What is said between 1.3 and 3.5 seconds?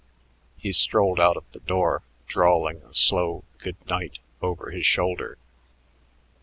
of the door, drawling a slow